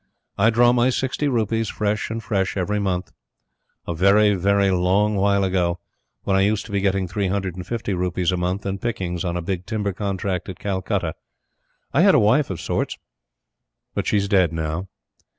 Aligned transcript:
I 0.35 0.49
draw 0.49 0.73
my 0.73 0.89
sixty 0.89 1.27
rupees 1.27 1.69
fresh 1.69 2.09
and 2.09 2.23
fresh 2.23 2.57
every 2.57 2.79
month. 2.79 3.11
A 3.87 3.93
very, 3.93 4.33
very 4.33 4.71
long 4.71 5.15
while 5.15 5.43
ago, 5.43 5.79
when 6.23 6.35
I 6.35 6.41
used 6.41 6.65
to 6.65 6.71
be 6.71 6.81
getting 6.81 7.07
three 7.07 7.27
hundred 7.27 7.55
and 7.55 7.67
fifty 7.67 7.93
rupees 7.93 8.31
a 8.31 8.35
month, 8.35 8.65
and 8.65 8.81
pickings, 8.81 9.23
on 9.23 9.37
a 9.37 9.43
big 9.43 9.67
timber 9.67 9.93
contract 9.93 10.49
at 10.49 10.57
Calcutta, 10.57 11.13
I 11.93 12.01
had 12.01 12.15
a 12.15 12.19
wife 12.19 12.49
of 12.49 12.59
sorts. 12.59 12.97
But 13.93 14.07
she's 14.07 14.27
dead 14.27 14.51
now. 14.51 14.87